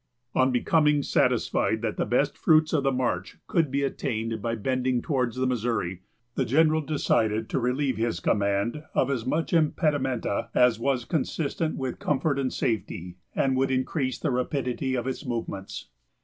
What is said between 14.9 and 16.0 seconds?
of its movements.